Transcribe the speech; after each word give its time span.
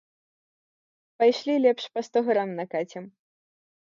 Пайшлі 1.19 1.55
лепш 1.67 1.83
па 1.99 2.07
сто 2.07 2.19
грам 2.31 2.49
накацім. 2.61 3.03